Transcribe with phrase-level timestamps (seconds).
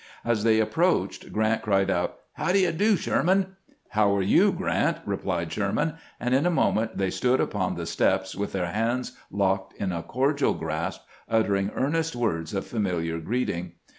[0.25, 3.55] As they approached Grant cried out," How d' you do, Sherman!""
[3.89, 4.51] How are you.
[4.51, 9.11] Grant!" exclaimed Sherman; and in a moment they stood upon the steps, with their hands
[9.29, 13.73] locked in a cordial grasp, uttering earnest words of familiar greeting.